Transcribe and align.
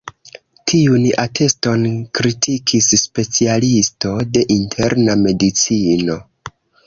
Tiun 0.69 1.03
ateston 1.23 1.83
kritikis 2.19 2.89
specialisto 3.01 4.15
de 4.37 4.43
interna 4.57 5.19
medicino. 5.27 6.19